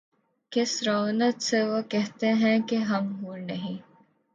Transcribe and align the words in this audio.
کس 0.51 0.71
رعونت 0.83 1.41
سے 1.41 1.61
وہ 1.63 1.81
کہتے 1.89 2.33
ہیں 2.33 2.57
کہ’’ 2.67 2.75
ہم 2.89 3.15
حور 3.15 3.37
نہیں‘‘ 3.39 3.77